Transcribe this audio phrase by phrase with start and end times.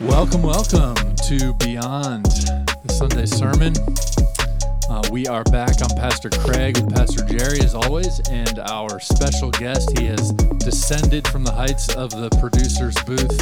[0.00, 0.94] Welcome, welcome
[1.28, 3.72] to Beyond the Sunday Sermon.
[4.90, 5.76] Uh, we are back.
[5.82, 9.96] I'm Pastor Craig with Pastor Jerry, as always, and our special guest.
[9.98, 13.38] He has descended from the heights of the producer's booth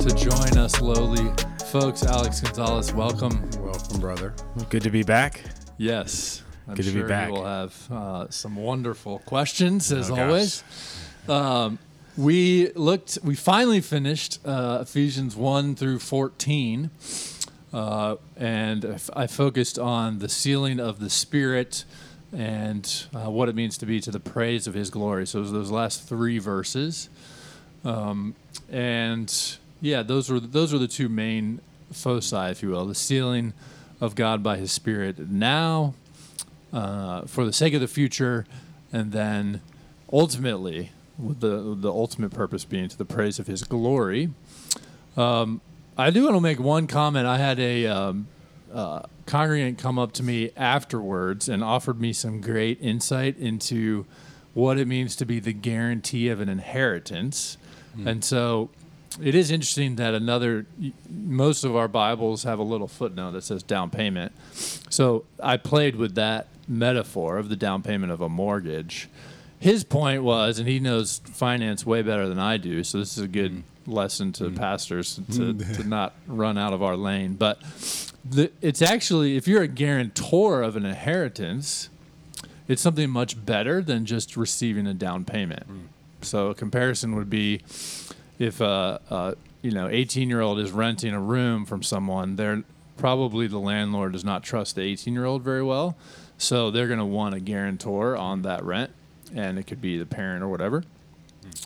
[0.00, 1.30] to join us, lowly
[1.66, 2.02] folks.
[2.04, 3.48] Alex Gonzalez, welcome.
[3.60, 4.34] Welcome, brother.
[4.70, 5.42] Good to be back.
[5.76, 7.28] Yes, I'm Good to be sure back.
[7.28, 10.64] You will have uh, some wonderful questions, as Oh, always.
[11.28, 11.78] Um,
[12.20, 13.18] we looked.
[13.24, 16.90] We finally finished uh, Ephesians one through fourteen,
[17.72, 21.84] uh, and I f- I focused on the sealing of the Spirit
[22.32, 25.26] and uh, what it means to be to the praise of His glory.
[25.26, 27.08] So those last three verses,
[27.84, 28.34] um,
[28.70, 31.60] and yeah, those were those were the two main
[31.90, 33.54] foci, if you will, the sealing
[34.00, 35.94] of God by His Spirit now,
[36.72, 38.46] uh, for the sake of the future,
[38.92, 39.60] and then
[40.12, 44.30] ultimately, with the the ultimate purpose being to the praise of His glory.
[45.16, 45.60] Um,
[45.96, 47.26] I do want to make one comment.
[47.26, 48.28] I had a um,
[48.72, 54.06] uh, congregant come up to me afterwards and offered me some great insight into
[54.54, 57.56] what it means to be the guarantee of an inheritance.
[58.06, 58.70] And so
[59.22, 60.66] it is interesting that another,
[61.08, 64.32] most of our Bibles have a little footnote that says down payment.
[64.52, 69.08] So I played with that metaphor of the down payment of a mortgage.
[69.60, 73.22] His point was, and he knows finance way better than I do, so this is
[73.22, 73.92] a good mm-hmm.
[73.92, 74.56] lesson to mm-hmm.
[74.56, 77.34] pastors to, to not run out of our lane.
[77.34, 77.60] But
[78.28, 81.90] the, it's actually, if you're a guarantor of an inheritance,
[82.68, 85.68] it's something much better than just receiving a down payment.
[85.68, 85.88] Mm.
[86.22, 87.62] So a comparison would be
[88.38, 92.62] if a, a you know 18 year old is renting a room from someone, they're
[92.96, 95.96] probably the landlord does not trust the 18 year old very well,
[96.38, 98.90] so they're going to want a guarantor on that rent,
[99.34, 100.84] and it could be the parent or whatever.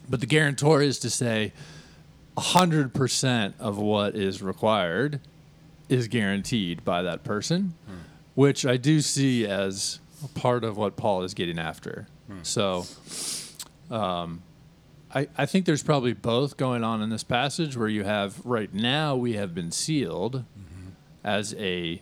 [0.08, 1.52] But the guarantor is to say,
[2.36, 5.20] hundred percent of what is required
[5.88, 7.74] is guaranteed by that person,
[8.34, 12.06] which I do see as a part of what Paul is getting after.
[12.42, 12.84] So,
[13.90, 14.42] um,
[15.14, 18.72] I, I think there's probably both going on in this passage where you have right
[18.72, 20.44] now we have been sealed
[21.22, 22.00] as a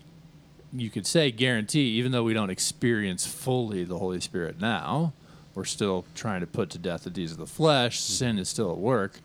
[0.73, 5.13] you could say guarantee even though we don't experience fully the holy spirit now
[5.55, 8.01] we're still trying to put to death the deeds of the flesh.
[8.01, 9.21] Sin is still at work.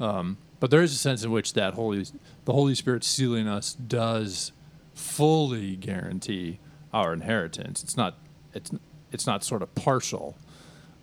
[0.00, 2.06] Um, but there is a sense in which that holy
[2.44, 4.52] the holy spirit sealing us does
[4.94, 6.58] fully guarantee
[6.92, 7.82] our inheritance.
[7.82, 8.16] It's not
[8.54, 8.70] it's
[9.10, 10.36] it's not sort of partial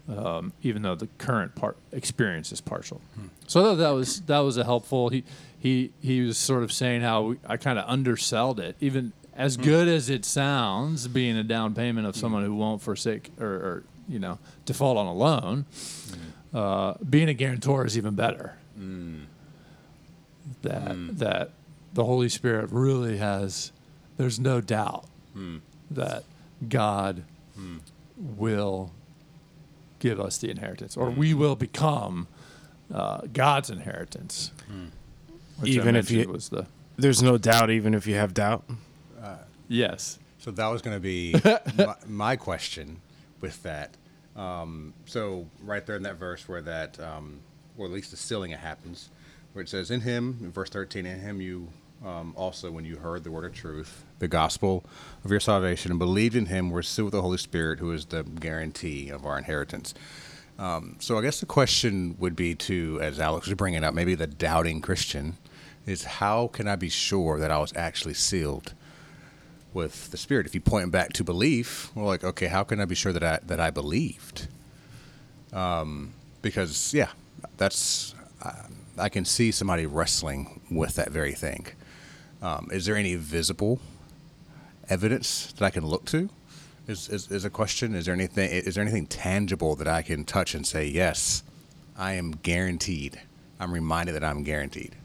[0.10, 3.02] um, even though the current part experience is partial.
[3.48, 5.10] So I thought that was that was a helpful.
[5.10, 5.24] He
[5.60, 9.56] he he was sort of saying how we, I kind of underselled it, even as
[9.56, 13.84] good as it sounds, being a down payment of someone who won't forsake or, or
[14.10, 15.66] you know default on a loan.
[16.54, 18.56] Uh, being a guarantor is even better.
[18.78, 19.26] Mm.
[20.64, 21.18] That mm.
[21.20, 21.52] that
[21.94, 23.72] the Holy Spirit really has.
[24.18, 25.06] There's no doubt
[25.38, 25.62] mm.
[25.92, 26.24] that
[26.68, 27.24] God
[28.18, 28.92] will
[30.00, 32.28] give us the inheritance, or we will become
[32.94, 34.52] uh, God's inheritance.
[35.60, 36.66] Which Even if you- was the
[36.98, 38.64] There's no doubt, even if you have doubt.
[39.22, 39.36] Uh,
[39.68, 41.36] yes, So that was going to be
[41.78, 43.02] my, my question
[43.42, 43.96] with that.
[44.36, 47.40] Um, so right there in that verse where that, um,
[47.78, 49.10] or at least the sealing it happens,
[49.54, 51.70] where it says, "In Him," in verse thirteen, "In Him you
[52.06, 54.86] um, also, when you heard the word of truth, the gospel
[55.26, 58.06] of your salvation, and believed in Him, were sealed with the Holy Spirit, who is
[58.06, 59.94] the guarantee of our inheritance."
[60.58, 64.16] Um, so I guess the question would be to, as Alex was bringing up, maybe
[64.16, 65.38] the doubting Christian,
[65.86, 68.74] is how can I be sure that I was actually sealed?
[69.74, 70.46] With the spirit.
[70.46, 73.24] If you point back to belief, we're like, okay, how can I be sure that
[73.24, 74.48] I that I believed?
[75.54, 77.10] Um, because yeah,
[77.58, 78.54] that's I,
[78.98, 81.68] I can see somebody wrestling with that very thing.
[82.42, 83.80] Um, is there any visible
[84.90, 86.30] evidence that I can look to?
[86.88, 87.94] Is, is is a question?
[87.94, 88.50] Is there anything?
[88.50, 91.44] Is there anything tangible that I can touch and say yes,
[91.98, 93.20] I am guaranteed.
[93.60, 94.96] I'm reminded that I'm guaranteed.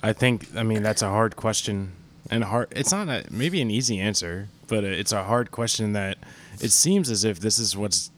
[0.00, 1.92] I think, I mean, that's a hard question.
[2.30, 6.18] And hard, it's not a, maybe an easy answer, but it's a hard question that
[6.60, 8.10] it seems as if this is what's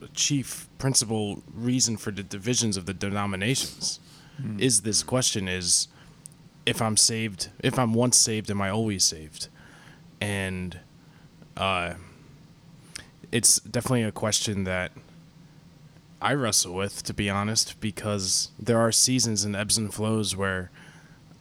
[0.00, 3.98] the chief principal reason for the divisions of the denominations.
[4.58, 5.88] Is this question is
[6.66, 9.48] if I'm saved, if I'm once saved, am I always saved?
[10.20, 10.78] And
[11.56, 11.94] uh,
[13.30, 14.92] it's definitely a question that
[16.20, 20.70] I wrestle with, to be honest, because there are seasons and ebbs and flows where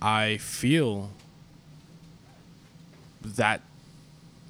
[0.01, 1.11] I feel
[3.21, 3.61] that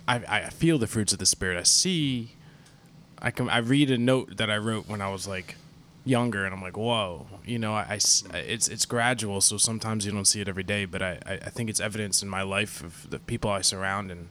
[0.07, 1.57] I, I feel the fruits of the spirit.
[1.57, 2.31] I see,
[3.21, 5.55] I can I read a note that I wrote when I was like
[6.03, 7.99] younger, and I'm like, whoa, you know, I
[8.33, 11.49] it's it's gradual, so sometimes you don't see it every day, but I, I, I
[11.49, 14.29] think it's evidence in my life of the people I surround, and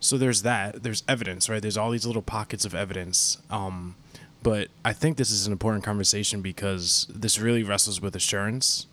[0.00, 0.82] so there's that.
[0.82, 1.62] There's evidence, right?
[1.62, 3.38] There's all these little pockets of evidence.
[3.50, 3.94] Um,
[4.42, 8.86] but I think this is an important conversation because this really wrestles with assurance.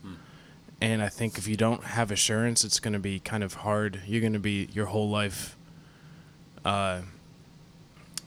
[0.80, 4.02] And I think if you don't have assurance, it's going to be kind of hard.
[4.06, 5.56] You're going to be your whole life
[6.64, 7.02] uh,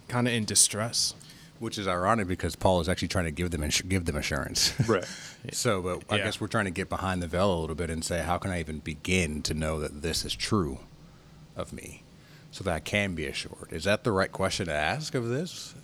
[0.08, 1.14] kind of in distress.
[1.60, 4.72] Which is ironic because Paul is actually trying to give them ins- give them assurance.
[4.88, 5.04] Right.
[5.52, 6.24] so, but I Yeah.
[6.24, 8.50] guess we're trying to get behind the veil a little bit and say, how can
[8.50, 10.78] I even begin to know that this is true
[11.56, 12.02] of me,
[12.50, 13.68] so that I can be assured?
[13.72, 15.74] Is that the right question to ask of this,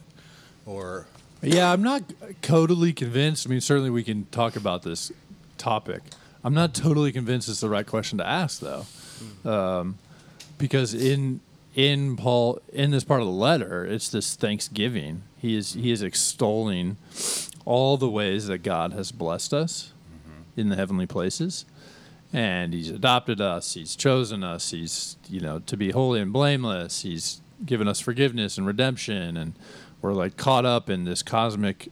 [0.65, 1.07] or
[1.43, 2.03] Yeah, I'm not
[2.41, 3.47] totally convinced.
[3.47, 5.13] I mean, certainly we can talk about this
[5.59, 6.01] topic.
[6.45, 8.87] I'm not totally convinced it's the right question to ask, though,
[9.45, 9.99] um,
[10.59, 11.41] because in
[11.75, 15.23] in Paul in this part of the letter, it's this thanksgiving.
[15.37, 16.97] He is he is extolling
[17.65, 19.93] all the ways that God has blessed us
[20.57, 21.65] in the heavenly places,
[22.33, 23.75] and He's adopted us.
[23.75, 24.71] He's chosen us.
[24.71, 27.03] He's you know to be holy and blameless.
[27.03, 29.55] He's given us forgiveness and redemption, and
[30.01, 31.91] we're like caught up in this cosmic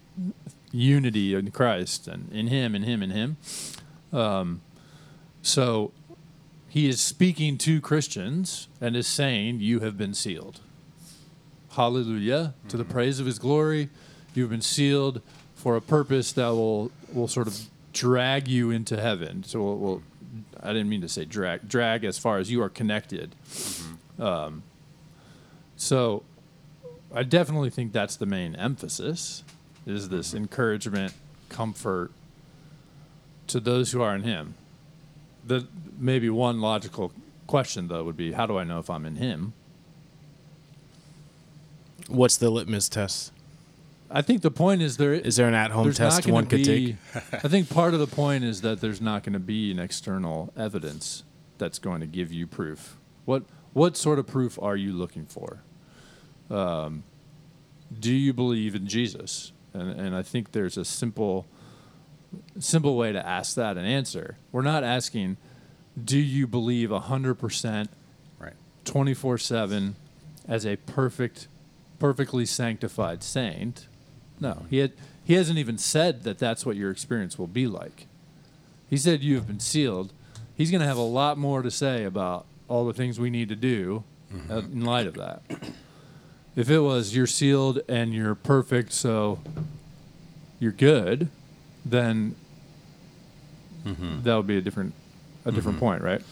[0.73, 3.37] unity in Christ and in Him, in Him, in Him.
[4.15, 4.63] Um,
[5.43, 5.93] so
[6.69, 10.61] he is speaking to Christians and is saying, You have been sealed.
[11.73, 12.55] Hallelujah.
[12.69, 13.91] To the praise of his glory,
[14.35, 15.21] you've been sealed
[15.55, 17.59] for a purpose that will, will sort of
[17.93, 19.43] drag you into heaven.
[19.43, 20.03] So, we'll, we'll,
[20.63, 23.35] I didn't mean to say drag, drag as far as you are connected.
[24.19, 24.63] Um,
[25.77, 26.23] so,
[27.13, 29.43] I definitely think that's the main emphasis
[29.87, 31.13] is this encouragement,
[31.49, 32.11] comfort
[33.49, 34.55] to those who are in him.
[35.47, 35.67] The
[35.99, 37.13] maybe one logical
[37.47, 39.53] question though would be how do I know if I'm in him?
[42.09, 43.33] What's the litmus test?
[44.11, 46.97] I think the point is there Is there an at-home test one could be, take?
[47.33, 50.53] I think part of the point is that there's not going to be an external
[50.57, 51.25] evidence
[51.59, 52.97] that's going to give you proof.
[53.25, 53.43] What
[53.73, 55.59] what sort of proof are you looking for?
[56.49, 57.03] Um,
[57.99, 59.53] do you believe in Jesus?
[59.73, 61.47] And and I think there's a simple
[62.59, 64.37] simple way to ask that and answer.
[64.53, 65.37] We're not asking,
[66.03, 67.91] do you believe hundred percent
[68.39, 68.55] right?
[68.85, 69.97] 24 7
[70.47, 71.49] as a perfect,
[71.99, 73.87] perfectly sanctified saint.
[74.41, 74.93] No, he, had,
[75.25, 78.07] he hasn't even said that that's what your experience will be like.
[78.91, 80.13] He said you have been sealed.
[80.55, 83.49] He's going to have a lot more to say about all the things we need
[83.49, 84.05] to do
[84.51, 85.43] uh, in light of that.
[86.57, 89.41] If it was you're sealed and you're perfect, so
[90.61, 91.29] you're good,
[91.85, 92.35] then
[94.25, 94.95] that would be a different
[95.45, 96.23] a different point, right?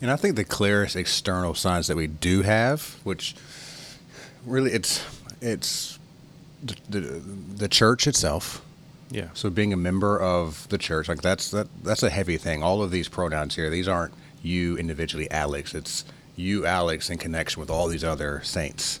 [0.00, 3.34] And I think the clearest external signs that we do have, which
[4.46, 5.04] really it's
[5.40, 5.98] it's
[6.62, 8.64] the, the, the church itself.
[9.10, 9.28] Yeah.
[9.34, 12.62] So being a member of the church, like that's that that's a heavy thing.
[12.62, 15.74] All of these pronouns here, these aren't you individually, Alex.
[15.74, 16.04] It's
[16.36, 19.00] you, Alex, in connection with all these other saints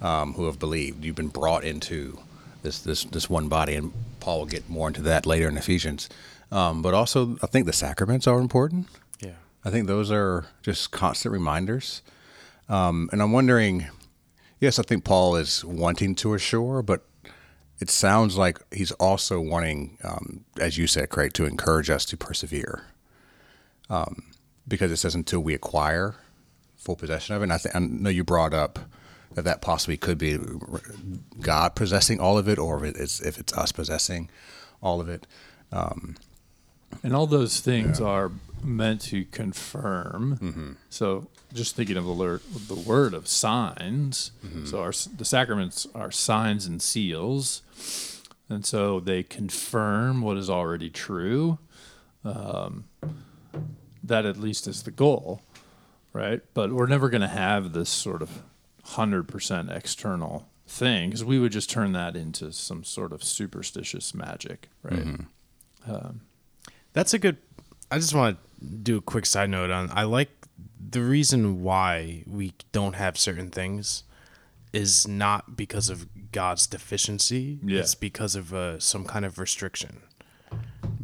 [0.00, 1.04] um, who have believed.
[1.04, 2.18] You've been brought into
[2.62, 3.92] this this this one body, and
[4.22, 6.08] Paul will get more into that later in Ephesians.
[6.52, 8.86] Um, but also, I think the sacraments are important.
[9.20, 9.34] Yeah.
[9.64, 12.02] I think those are just constant reminders.
[12.68, 13.88] Um, and I'm wondering,
[14.60, 17.04] yes, I think Paul is wanting to assure, but
[17.80, 22.16] it sounds like he's also wanting, um, as you said, Craig, to encourage us to
[22.16, 22.84] persevere.
[23.90, 24.22] Um,
[24.68, 26.14] because it says until we acquire
[26.76, 27.46] full possession of it.
[27.46, 28.78] And I, th- I know you brought up
[29.34, 30.38] that that possibly could be
[31.40, 34.30] God possessing all of it, or if it's, if it's us possessing
[34.82, 35.26] all of it.
[37.02, 38.30] And all those things are
[38.62, 40.38] meant to confirm.
[40.40, 40.72] Mm-hmm.
[40.90, 44.32] So, just thinking of the word, the word of signs.
[44.44, 44.66] Mm-hmm.
[44.66, 47.62] So, our the sacraments are signs and seals,
[48.48, 51.58] and so they confirm what is already true.
[52.24, 52.84] Um,
[54.04, 55.42] that at least is the goal,
[56.12, 56.40] right?
[56.54, 58.42] But we're never going to have this sort of
[58.82, 64.14] hundred percent external thing because we would just turn that into some sort of superstitious
[64.14, 65.04] magic, right?
[65.86, 66.16] Mm-hmm.
[66.92, 67.38] That's a good.
[67.90, 69.90] I just want to do a quick side note on.
[69.92, 70.30] I like
[70.90, 74.04] the reason why we don't have certain things
[74.72, 77.58] is not because of God's deficiency.
[77.62, 77.80] Yeah.
[77.80, 80.02] It's because of uh, some kind of restriction.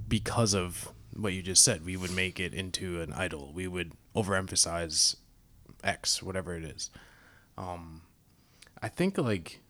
[0.09, 3.53] Because of what you just said, we would make it into an idol.
[3.55, 5.17] We would overemphasize
[5.85, 6.91] X, whatever it is.
[7.59, 8.03] Um,
[8.81, 9.61] I think like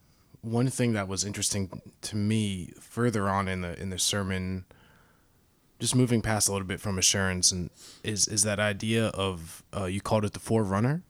[0.42, 4.64] one thing that was interesting to me further on in the in the sermon
[5.80, 7.70] just moving past a little bit from assurance and
[8.04, 11.02] is is that idea of uh, you called it the forerunner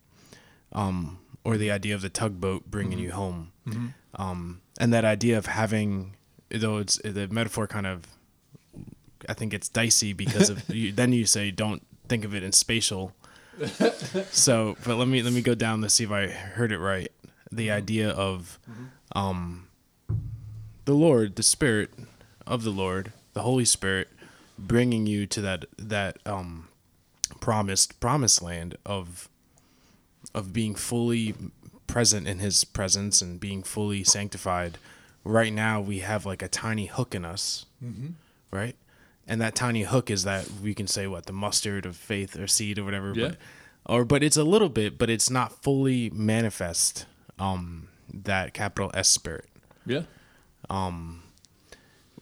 [0.73, 3.53] um, or the idea of the tugboat bringing you home
[4.15, 6.15] um, and that idea of having
[6.51, 8.05] though it's the metaphor kind of
[9.29, 12.53] I think it's dicey because of you, then you say don't think of it in
[12.53, 13.13] spatial.
[14.31, 17.11] so, but let me let me go down to see if I heard it right.
[17.51, 18.59] The idea of
[19.15, 19.69] um
[20.85, 21.91] the Lord, the Spirit
[22.47, 24.09] of the Lord, the Holy Spirit,
[24.59, 26.69] bringing you to that that um
[27.41, 29.29] promised promised land of
[30.35, 31.35] of being fully
[31.87, 34.79] present in His presence and being fully sanctified.
[35.25, 37.67] Right now, we have like a tiny hook in us,
[38.51, 38.77] right?
[39.31, 42.47] And that tiny hook is that we can say what the mustard of faith or
[42.49, 43.29] seed or whatever, Yeah.
[43.29, 43.37] but
[43.87, 47.07] or but it's a little bit, but it's not fully manifest.
[47.39, 49.49] Um, that capital S spirit
[49.87, 50.03] Yeah.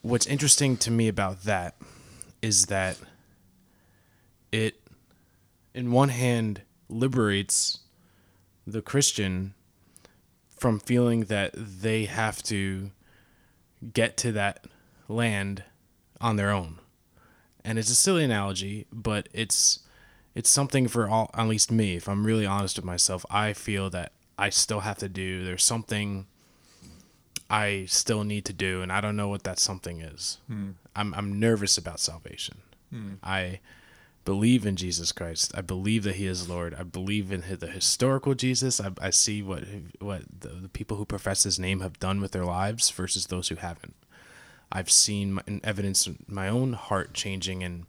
[0.02, 1.76] what's interesting to me about that
[2.42, 2.98] is that
[4.52, 4.80] it
[5.74, 7.80] in one hand liberates
[8.66, 9.54] the christian
[10.48, 12.90] from feeling that they have to
[13.92, 14.64] get to that
[15.08, 15.64] land
[16.20, 16.78] on their own
[17.66, 19.80] and it's a silly analogy but it's
[20.34, 23.90] it's something for all at least me if i'm really honest with myself i feel
[23.90, 26.26] that i still have to do there's something
[27.48, 30.38] I still need to do, and I don't know what that something is.
[30.48, 30.70] Hmm.
[30.94, 32.58] I'm I'm nervous about salvation.
[32.90, 33.14] Hmm.
[33.22, 33.60] I
[34.24, 35.52] believe in Jesus Christ.
[35.54, 36.74] I believe that He is Lord.
[36.74, 38.80] I believe in the historical Jesus.
[38.80, 39.64] I, I see what
[40.00, 43.48] what the, the people who profess His name have done with their lives versus those
[43.48, 43.94] who haven't.
[44.72, 47.86] I've seen evidence in my own heart changing and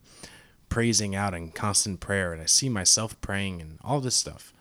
[0.69, 4.53] praising out in constant prayer, and I see myself praying and all this stuff.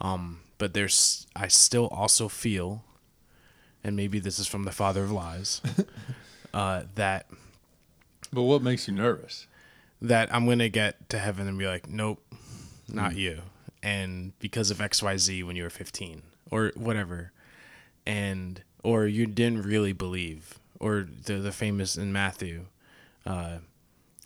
[0.00, 2.84] Um, but there's I still also feel
[3.86, 5.62] and maybe this is from the father of lies,
[6.54, 7.26] uh, that
[8.32, 9.46] But what makes you nervous?
[10.02, 12.20] that I'm gonna get to heaven and be like, nope,
[12.88, 13.42] not you,
[13.82, 17.32] and because of X Y Z when you were 15 or whatever,
[18.04, 22.66] and or you didn't really believe, or the the famous in Matthew,
[23.24, 23.58] uh,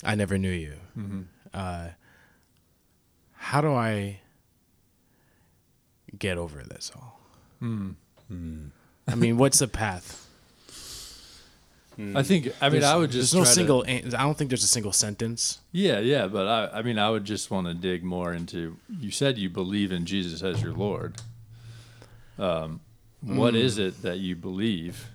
[0.04, 0.75] I never knew you.
[1.54, 1.88] Uh,
[3.35, 4.21] how do I
[6.19, 7.21] get over this all?
[7.62, 10.26] I mean, what's the path?
[12.14, 12.47] I think.
[12.62, 13.83] I mean, There's- I would just There's no to- single.
[13.83, 15.59] an- I don't think there's a single sentence.
[15.71, 18.78] Yeah, yeah, but I, I mean, I would just want to dig more into.
[18.88, 21.16] You said you believe in Jesus as your Lord.
[22.38, 22.80] Um,
[23.21, 25.09] what is it that you believe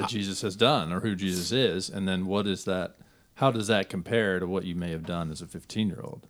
[0.00, 2.96] that Jesus has done, or who Jesus is, and then what is that?
[3.36, 6.26] How does that compare to what you may have done as a fifteen-year-old?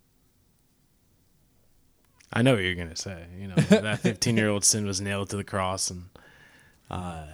[2.33, 3.25] I know what you're gonna say.
[3.39, 6.05] You know that 15 year old sin was nailed to the cross, and
[6.91, 7.27] uh,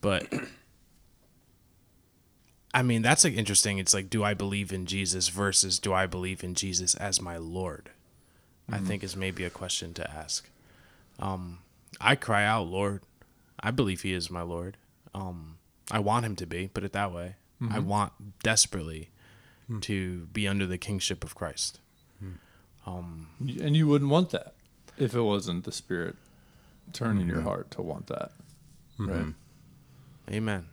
[0.00, 0.26] but
[2.72, 3.78] I mean that's like interesting.
[3.78, 7.36] It's like, do I believe in Jesus versus do I believe in Jesus as my
[7.36, 7.90] Lord?
[8.72, 10.48] I think is maybe a question to ask.
[11.18, 11.58] Um,
[12.00, 13.02] I cry out, Lord.
[13.58, 14.76] I believe He is my Lord.
[15.14, 15.58] Um,
[15.90, 16.68] I want Him to be.
[16.68, 17.36] Put it that way.
[17.62, 17.86] I mm-hmm.
[17.86, 19.10] want desperately
[19.66, 19.80] hmm.
[19.80, 21.78] to be under the kingship of Christ.
[22.18, 22.32] Hmm.
[22.86, 24.54] Um, and you wouldn't want that
[24.96, 26.16] if it wasn't the Spirit
[26.94, 27.46] turning your hmm.
[27.46, 28.32] heart to want that,
[28.98, 29.34] right?
[30.30, 30.66] Amen.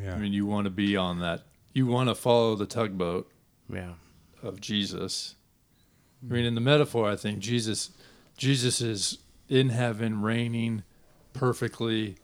[0.00, 0.14] Yeah.
[0.14, 1.42] I mean, you want to be on that.
[1.72, 3.30] You want to follow the tugboat
[3.72, 3.94] Yeah.
[4.42, 5.34] of Jesus.
[6.22, 7.90] I mean, in the metaphor, I think Jesus,
[8.36, 9.18] Jesus is
[9.48, 10.82] in heaven, reigning
[11.32, 12.16] perfectly,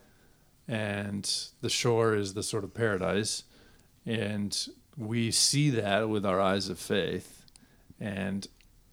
[0.66, 1.30] and
[1.60, 3.44] the shore is the sort of paradise,
[4.06, 7.44] and we see that with our eyes of faith.
[8.00, 8.46] And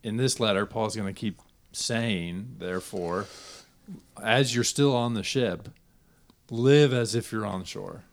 [0.04, 3.28] in this letter, Paul's going to keep saying, therefore,
[4.22, 5.70] as you're still on the ship,
[6.50, 8.04] live as if you're on the shore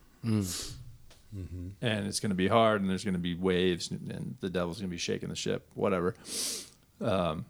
[1.81, 4.49] and it's going to be hard and there's going to be waves and, and the
[4.51, 6.15] devil's going to be shaking the ship whatever.
[7.01, 7.45] Um,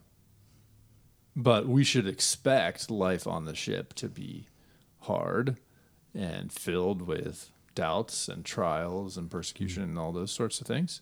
[1.37, 4.47] but we should expect life on the ship to be
[5.01, 5.57] hard
[6.19, 9.89] and filled with doubts and trials and persecution mm.
[9.91, 11.01] and all those sorts of things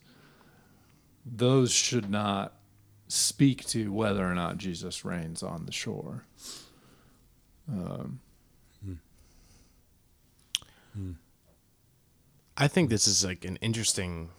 [1.25, 2.55] those should not
[3.09, 6.25] speak to whether or not jesus reigns on the shore.
[7.69, 8.21] Um,
[8.85, 8.93] hmm.
[10.95, 11.13] Hmm.
[12.57, 14.31] I think this is like an interesting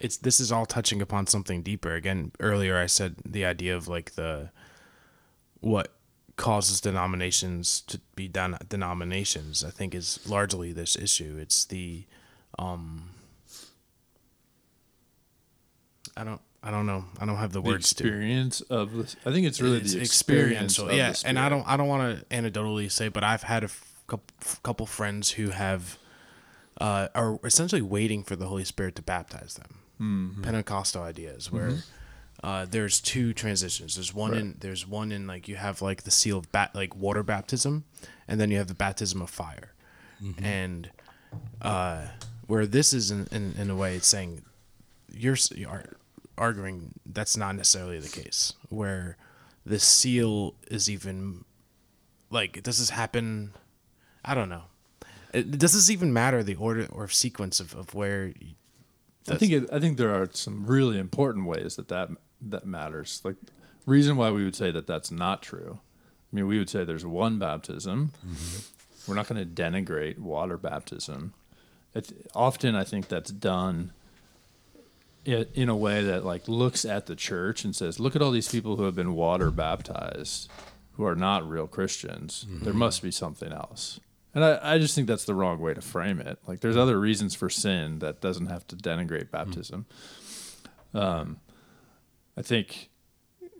[0.00, 1.94] it's this is all touching upon something deeper.
[1.94, 4.50] Again, earlier I said the idea of like the
[5.60, 5.92] what
[6.38, 11.36] causes denominations to be den- denominations, I think is largely this issue.
[11.38, 12.04] It's the
[12.58, 13.10] um
[16.16, 17.04] I don't I don't know.
[17.20, 19.92] I don't have the, the words to experience of the, i think it's really it's
[19.94, 20.96] the experience experiential.
[20.96, 24.02] yeah, and I don't I don't want to anecdotally say, but I've had a f-
[24.06, 25.98] couple, couple friends who have
[26.80, 29.80] uh, are essentially waiting for the Holy Spirit to baptize them.
[30.00, 30.42] Mm-hmm.
[30.42, 31.82] Pentecostal ideas where
[32.42, 33.96] uh, there's two transitions.
[33.96, 34.40] There's one Right.
[34.40, 37.84] in there's one in like you have like the seal of bat like water baptism,
[38.28, 39.72] and then you have the baptism of fire,
[40.22, 40.44] Mm-hmm.
[40.44, 40.90] and
[41.60, 42.06] uh,
[42.46, 44.42] where this is in, in, in a way it's saying
[45.12, 45.84] you're, you are
[46.38, 49.16] arguing that's not necessarily the case where
[49.66, 51.44] the seal is even
[52.30, 53.52] like does this happen
[54.24, 54.62] i don't know
[55.34, 58.32] it, does this even matter the order or sequence of, of where
[59.28, 62.08] I think it, I think there are some really important ways that that
[62.40, 63.20] that matters.
[63.24, 63.36] Like
[63.86, 65.80] reason why we would say that that's not true.
[66.32, 68.12] I mean, we would say there's one baptism.
[68.26, 69.10] Mm-hmm.
[69.10, 71.32] We're not going to denigrate water baptism.
[71.94, 73.92] It, often, I think that's done
[75.24, 78.50] in a way that like looks at the church and says, "Look at all these
[78.50, 80.50] people who have been water baptized,
[80.92, 82.44] who are not real Christians.
[82.46, 82.64] Mm-hmm.
[82.64, 84.00] There must be something else."
[84.34, 86.38] And I, I just think that's the wrong way to frame it.
[86.46, 89.86] Like, there's other reasons for sin that doesn't have to denigrate baptism.
[90.94, 90.98] Mm-hmm.
[90.98, 91.40] Um,
[92.38, 92.90] I think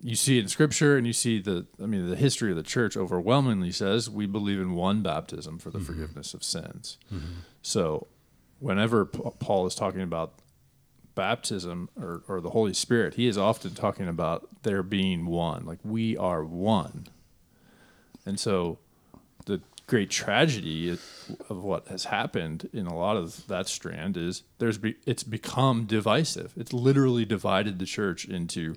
[0.01, 1.67] you see it in Scripture, and you see the.
[1.83, 5.71] I mean, the history of the church overwhelmingly says we believe in one baptism for
[5.71, 5.87] the mm-hmm.
[5.87, 6.97] forgiveness of sins.
[7.13, 7.41] Mm-hmm.
[7.61, 8.07] So,
[8.61, 10.35] whenever P- Paul is talking about
[11.17, 15.67] baptism or, or the Holy Spirit, he is often talking about there being one.
[15.67, 17.09] Like we are one.
[18.25, 18.79] And so
[19.89, 24.95] great tragedy of what has happened in a lot of that strand is there's be,
[25.07, 26.53] it's become divisive.
[26.57, 28.77] It's literally divided the church into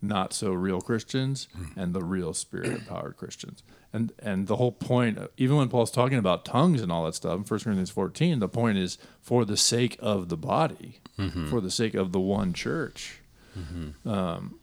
[0.00, 1.78] not so real Christians hmm.
[1.78, 3.64] and the real spirit empowered Christians.
[3.92, 7.34] And and the whole point, even when Paul's talking about tongues and all that stuff
[7.34, 11.48] in 1 Corinthians 14, the point is for the sake of the body, mm-hmm.
[11.48, 13.20] for the sake of the one church.
[13.58, 14.08] Mm-hmm.
[14.08, 14.60] Um,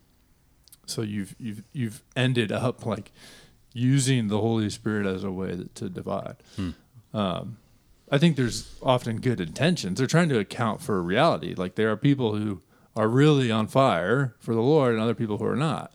[0.85, 3.11] so you've you've you've ended up like
[3.75, 6.37] using the Holy Spirit as a way that, to divide.
[7.13, 7.57] Um,
[8.11, 9.97] I think there's often good intentions.
[9.97, 11.53] They're trying to account for reality.
[11.55, 12.61] Like there are people who
[12.95, 15.91] are really on fire for the Lord, and other people who are not.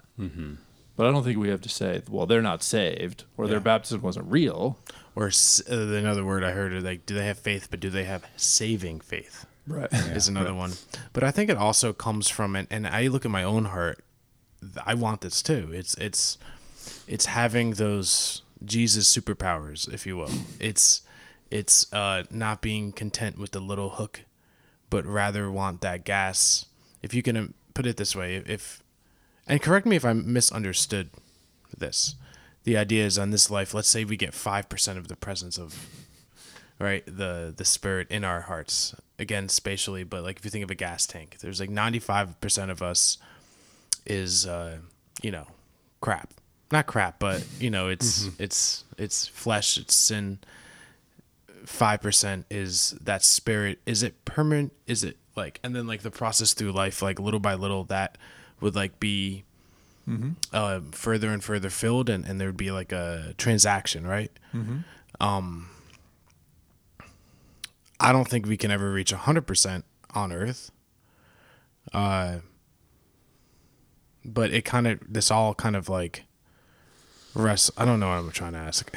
[0.97, 4.03] But I don't think we have to say, well, they're not saved, or their baptism
[4.03, 4.79] wasn't real.
[5.17, 8.05] or uh, another word i heard is like do they have faith but do they
[8.05, 9.93] have saving faith Right.
[9.93, 10.73] is another one.
[11.13, 14.05] But I think it also comes from and, and I look at my own heart.
[14.85, 15.71] I want this too.
[15.73, 16.39] It's it's
[17.11, 20.31] it's having those Jesus superpowers, if you will.
[20.61, 21.03] It's
[21.51, 24.21] it's uh, not being content with the little hook,
[24.89, 26.67] but rather want that gas.
[27.03, 28.83] If you can um, put it this way, if
[29.49, 31.11] and correct me if I misunderstood
[31.77, 32.15] this.
[32.63, 33.75] The idea is on this life.
[33.75, 35.89] Let's say we get five percent of the presence of
[36.79, 40.71] right the the spirit in our hearts again spatially but like if you think of
[40.71, 43.19] a gas tank there's like 95% of us
[44.07, 44.79] is uh
[45.21, 45.47] you know
[46.01, 46.40] crap
[46.73, 50.39] not crap but you know it's it's it's flesh it's sin.
[51.67, 53.81] 5% is that spirit.
[53.87, 54.73] Is it permanent?
[54.87, 58.19] Is it like and then like the process through life like little by little that
[58.61, 59.45] would like be
[60.53, 64.33] uh, further and further filled and, and there would be like a transaction right?
[65.21, 65.69] Um
[68.01, 69.83] I don't think we can ever reach 100%
[70.15, 70.71] on Earth.
[71.93, 72.39] Uh,
[74.25, 76.25] but it kind of, this all kind of like
[77.35, 77.71] rests.
[77.77, 78.93] I don't know what I'm trying to ask.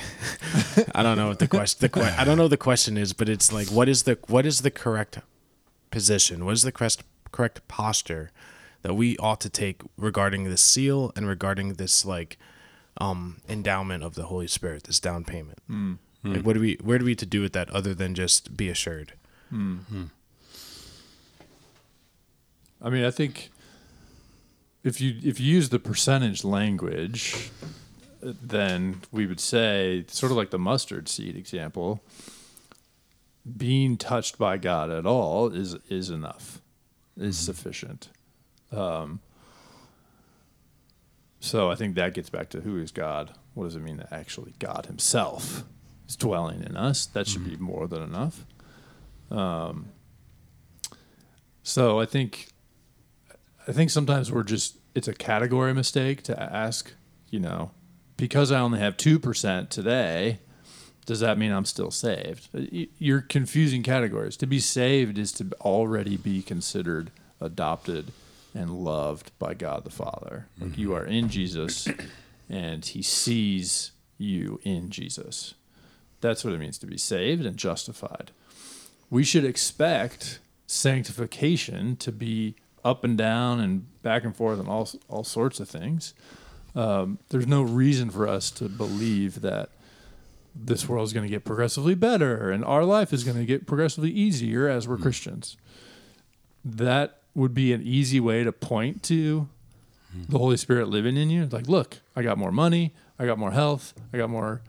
[0.96, 3.13] I don't know what the question, the que- I don't know what the question is,
[3.13, 5.19] but it's like, what is the, what is the correct
[5.91, 6.46] position?
[6.46, 8.32] What is the correct, correct posture
[8.82, 12.38] that we ought to take regarding this seal and regarding this like,
[12.98, 15.60] um, endowment of the Holy Spirit, this down payment?
[15.67, 15.93] Hmm.
[16.24, 18.69] Like, what do we, where do we to do with that other than just be
[18.69, 19.13] assured?
[19.50, 19.78] Hmm.
[19.78, 20.04] Hmm.
[22.82, 23.50] I mean, I think
[24.84, 27.50] if you if you use the percentage language,
[28.23, 32.03] then we would say sort of like the mustard seed example.
[33.57, 36.62] Being touched by God at all is is enough,
[37.17, 38.09] is sufficient.
[38.71, 39.19] Um,
[41.39, 43.33] so I think that gets back to who is God.
[43.53, 45.65] What does it mean that actually God Himself
[46.07, 47.05] is dwelling in us?
[47.05, 48.45] That should be more than enough.
[49.29, 49.88] Um,
[51.63, 52.47] so I think
[53.67, 56.93] I think sometimes we're just it's a category mistake to ask,
[57.29, 57.71] you know,
[58.17, 60.39] because I only have 2% today,
[61.06, 62.49] does that mean I'm still saved?
[62.56, 64.38] Uh, you're confusing categories.
[64.38, 68.12] To be saved is to already be considered adopted
[68.56, 70.47] and loved by God the Father.
[70.60, 70.82] Like mm-hmm.
[70.82, 71.88] you are in Jesus
[72.49, 75.56] and he sees you in Jesus.
[76.21, 78.32] That's what it means to be saved and justified
[79.13, 84.89] we should expect sanctification to be up and down and back and forth and all
[85.08, 86.15] all sorts of things.
[86.75, 89.69] Um, there's no reason for us to believe that
[90.55, 93.65] this world is going to get progressively better and our life is going to get
[93.65, 95.03] progressively easier as we're hmm.
[95.03, 95.57] Christians.
[96.63, 99.47] That would be an easy way to point to
[100.12, 100.23] hmm.
[100.29, 101.45] the Holy Spirit living in you.
[101.45, 104.62] Like, look, I got more money, I got more health, I got more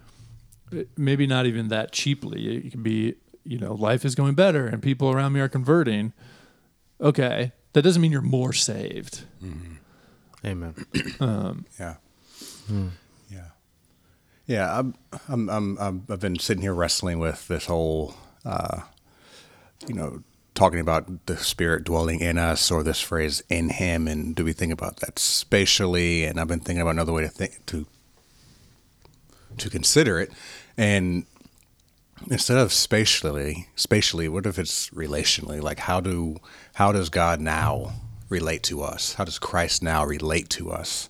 [0.75, 2.67] eh, maybe not even that cheaply.
[2.67, 6.13] It could be you know, life is going better and people around me are converting.
[7.01, 9.25] Okay, that doesn't mean you're more saved.
[9.43, 9.75] Mm-hmm.
[10.45, 10.75] Amen.
[11.79, 11.95] Yeah.
[13.31, 13.49] Yeah.
[14.47, 14.79] Yeah.
[14.79, 14.95] I'm,
[15.29, 18.81] I'm, I'm, I'm, I've been sitting here wrestling with this whole, uh,
[19.87, 20.23] you know,
[20.55, 24.07] talking about the spirit dwelling in us or this phrase in him.
[24.07, 26.25] And do we think about that spatially?
[26.25, 27.87] And I've been thinking about another way to think, to,
[29.59, 30.31] to consider it.
[30.77, 31.27] And
[32.31, 35.61] instead of spatially, spatially, what if it's relationally?
[35.61, 36.37] Like how do,
[36.75, 37.93] how does God now
[38.29, 39.15] relate to us?
[39.15, 41.09] How does Christ now relate to us?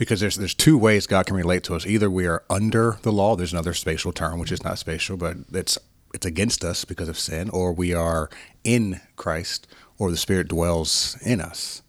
[0.00, 1.86] because there's there's two ways God can relate to us.
[1.86, 3.36] Either we are under the law.
[3.36, 5.76] There's another spatial term which is not spatial, but it's
[6.14, 8.30] it's against us because of sin, or we are
[8.64, 9.66] in Christ,
[9.98, 11.82] or the Spirit dwells in us.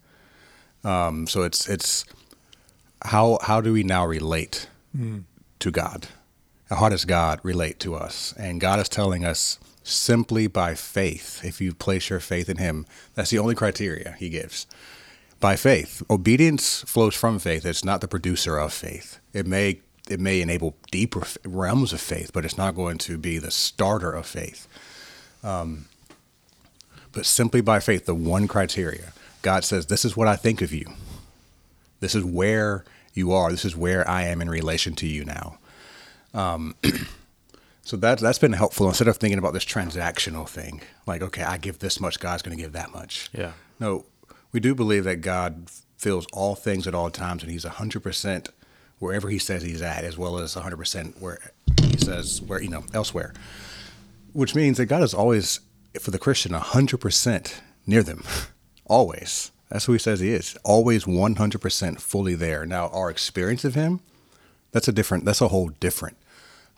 [0.84, 2.04] Um, so it's it's
[3.06, 4.68] how how do we now relate
[5.60, 6.08] to God?
[6.68, 8.34] How does God relate to us?
[8.38, 11.44] And God is telling us simply by faith.
[11.44, 14.66] If you place your faith in Him, that's the only criteria He gives
[15.42, 16.02] by faith.
[16.08, 17.66] Obedience flows from faith.
[17.66, 19.18] It's not the producer of faith.
[19.34, 23.38] It may it may enable deeper realms of faith, but it's not going to be
[23.38, 24.66] the starter of faith.
[25.44, 25.86] Um,
[27.12, 30.72] but simply by faith, the one criteria, God says, "This is what I think of
[30.72, 30.86] you.
[32.00, 33.50] This is where you are.
[33.50, 35.58] This is where I am in relation to you now."
[36.32, 36.74] Um,
[37.92, 41.58] so that that's been helpful instead of thinking about this transactional thing, like okay, I
[41.58, 43.28] give this much, God's going to give that much.
[43.34, 43.52] Yeah.
[43.78, 44.06] No,
[44.50, 48.48] we do believe that God fills all things at all times, and He's hundred percent
[48.98, 51.38] wherever He says He's at, as well as hundred percent where
[51.82, 53.34] He says where you know elsewhere.
[54.32, 55.60] Which means that God is always,
[56.00, 58.24] for the Christian, hundred percent near them,
[58.86, 59.50] always.
[59.68, 62.64] That's who He says He is, always one hundred percent fully there.
[62.64, 64.00] Now, our experience of Him,
[64.70, 65.26] that's a different.
[65.26, 66.16] That's a whole different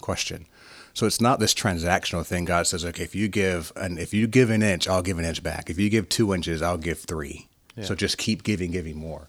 [0.01, 0.47] question.
[0.95, 2.45] So it's not this transactional thing.
[2.45, 5.25] God says, okay, if you give and if you give an inch, I'll give an
[5.25, 5.69] inch back.
[5.69, 7.49] If you give two inches, I'll give three.
[7.83, 9.29] So just keep giving, giving more.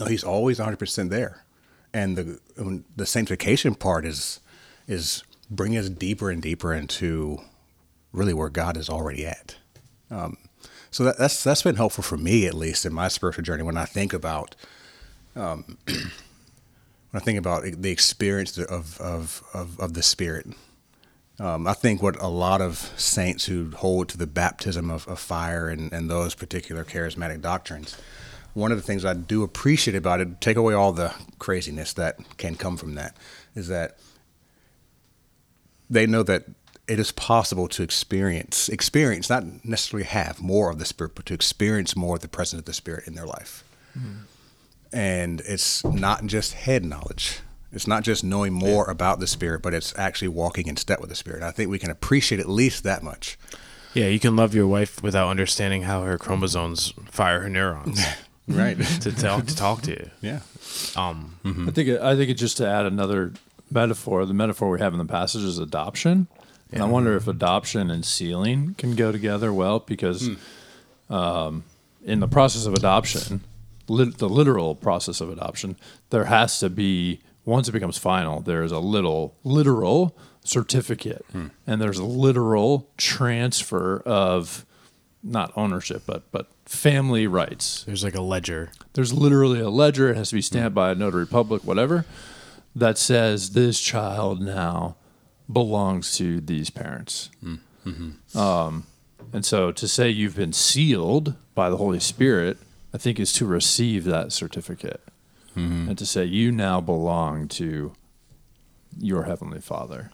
[0.00, 1.44] No, he's always 100 percent there,
[1.92, 4.40] and the um, the sanctification part is
[4.88, 7.38] is bringing us deeper and deeper into
[8.12, 9.56] really where God is already at.
[10.10, 10.38] Um,
[10.90, 13.76] so that, that's that's been helpful for me at least in my spiritual journey when
[13.76, 14.54] I think about
[17.12, 20.48] when I think about the experience of of of, of the Spirit.
[21.38, 25.18] Um, I think what a lot of saints who hold to the baptism of, of
[25.18, 27.96] fire and, and those particular charismatic doctrines,
[28.54, 32.18] one of the things I do appreciate about it, take away all the craziness that
[32.36, 33.16] can come from that,
[33.56, 33.98] is that
[35.88, 36.44] they know that
[36.86, 41.34] it is possible to experience, experience, not necessarily have more of the Spirit, but to
[41.34, 43.64] experience more of the presence of the Spirit in their life
[44.92, 47.40] and it's not just head knowledge.
[47.72, 51.08] It's not just knowing more about the spirit, but it's actually walking in step with
[51.08, 51.42] the spirit.
[51.42, 53.38] I think we can appreciate at least that much.
[53.94, 58.02] Yeah, you can love your wife without understanding how her chromosomes fire her neurons
[58.48, 58.78] Right.
[59.00, 60.10] to talk to talk to you.
[60.20, 60.40] yeah.
[60.96, 63.32] Um, I think it, I think it just to add another
[63.70, 64.26] metaphor.
[64.26, 66.26] The metaphor we have in the passage is adoption,
[66.72, 70.28] and I wonder if adoption and sealing can go together well because
[71.08, 71.64] um,
[72.04, 73.42] in the process of adoption,
[73.92, 75.76] lit, the literal process of adoption,
[76.10, 78.40] there has to be once it becomes final.
[78.40, 81.48] There is a little literal certificate, hmm.
[81.66, 84.64] and there's a literal transfer of
[85.22, 87.84] not ownership, but but family rights.
[87.84, 88.72] There's like a ledger.
[88.94, 90.10] there's literally a ledger.
[90.10, 90.46] It has to be hmm.
[90.46, 92.04] stamped by a notary public whatever
[92.74, 94.96] that says this child now
[95.50, 97.30] belongs to these parents.
[97.40, 97.56] Hmm.
[97.86, 98.38] Mm-hmm.
[98.38, 98.86] Um,
[99.32, 102.58] and so to say you've been sealed by the holy spirit
[102.92, 105.02] i think is to receive that certificate
[105.56, 105.88] mm-hmm.
[105.88, 107.92] and to say you now belong to
[108.98, 110.10] your heavenly father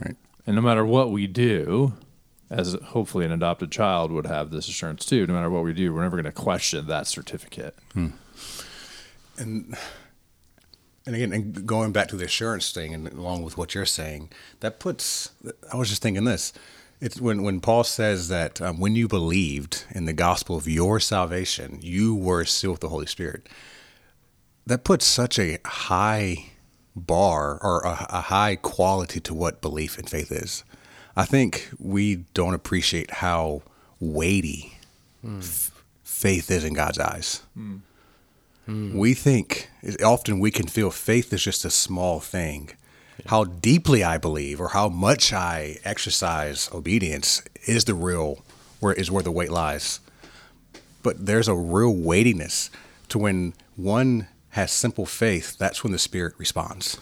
[0.00, 0.16] Right.
[0.46, 1.94] and no matter what we do
[2.50, 5.92] as hopefully an adopted child would have this assurance too no matter what we do
[5.92, 8.08] we're never going to question that certificate hmm.
[9.38, 9.76] And
[11.04, 14.30] and again, and going back to the assurance thing, and along with what you're saying,
[14.60, 15.30] that puts.
[15.72, 16.52] I was just thinking this.
[17.00, 20.98] It's when when Paul says that um, when you believed in the gospel of your
[20.98, 23.48] salvation, you were sealed with the Holy Spirit.
[24.66, 26.46] That puts such a high
[26.96, 30.64] bar or a, a high quality to what belief and faith is.
[31.14, 33.62] I think we don't appreciate how
[34.00, 34.78] weighty
[35.24, 35.70] f-
[36.02, 37.42] faith is in God's eyes.
[38.66, 39.70] We think
[40.04, 42.70] often we can feel faith is just a small thing.
[43.28, 48.44] How deeply I believe or how much I exercise obedience is the real
[48.80, 50.00] where is where the weight lies.
[51.02, 52.70] But there's a real weightiness
[53.08, 56.98] to when one has simple faith, that's when the spirit responds.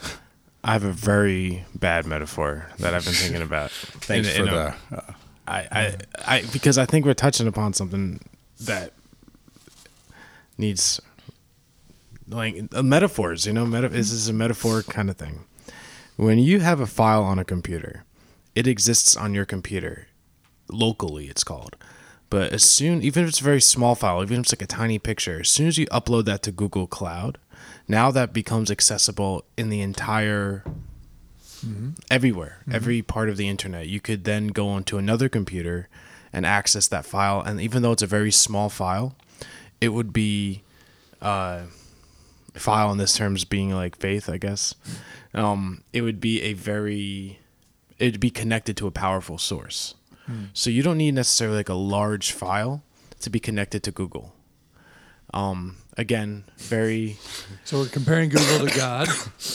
[0.63, 3.71] I have a very bad metaphor that I've been thinking about.
[3.71, 4.97] Thanks In- for in a- the.
[4.97, 5.13] Uh,
[5.47, 8.19] I, I, I, because I think we're touching upon something
[8.61, 8.95] that
[10.57, 11.01] needs
[12.29, 13.47] like uh, metaphors.
[13.47, 15.45] You know, meta- this is a metaphor kind of thing.
[16.17, 18.05] When you have a file on a computer,
[18.55, 20.09] it exists on your computer
[20.71, 21.27] locally.
[21.27, 21.77] It's called.
[22.31, 24.67] But as soon, even if it's a very small file, even if it's like a
[24.67, 27.39] tiny picture, as soon as you upload that to Google Cloud,
[27.87, 30.65] now that becomes accessible in the entire
[32.11, 33.87] everywhere, every part of the internet.
[33.87, 35.89] You could then go onto another computer
[36.33, 37.41] and access that file.
[37.41, 39.17] And even though it's a very small file,
[39.81, 40.63] it would be
[41.23, 41.63] uh,
[42.55, 44.75] file in this terms being like faith, I guess.
[45.33, 47.41] Um, it would be a very,
[47.99, 49.95] it'd be connected to a powerful source.
[50.55, 52.83] So you don't need necessarily like a large file
[53.21, 54.33] to be connected to Google.
[55.35, 57.19] Um, again, very
[57.65, 59.09] So we're comparing Google to God.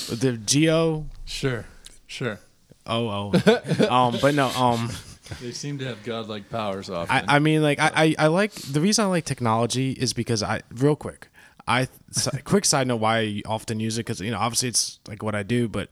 [0.10, 1.08] the geo.
[1.26, 1.66] Sure,
[2.06, 2.40] sure.
[2.86, 3.90] Oh, oh.
[3.90, 4.50] um, but no.
[4.50, 4.92] Um,
[5.42, 7.30] They seem to have godlike powers often.
[7.30, 10.42] I, I mean, like, I, I, I like the reason I like technology is because
[10.42, 11.28] I, real quick,
[11.70, 11.88] I,
[12.44, 15.36] quick side note why I often use it because you know obviously it's like what
[15.36, 15.90] I do, but,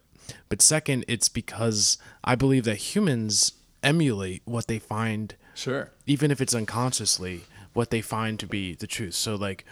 [0.50, 5.92] but second, it's because I believe that humans emulate what they find, sure.
[6.06, 9.13] even if it's unconsciously, what they find to be the truth.
[9.13, 9.66] So like,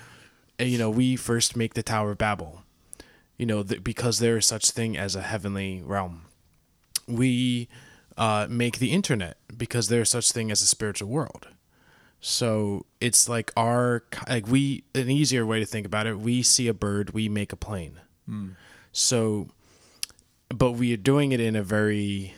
[0.60, 2.62] eh, you know, we first make the Tower of Babel,
[3.38, 6.22] you know, th- because there is such thing as a heavenly realm
[7.08, 7.68] we
[8.18, 11.48] uh, make the internet because there's such thing as a spiritual world.
[12.28, 16.18] So it's like our like we an easier way to think about it.
[16.18, 18.00] We see a bird, we make a plane.
[18.26, 18.50] Hmm.
[18.92, 19.50] So,
[20.50, 22.34] but we are doing it in a very,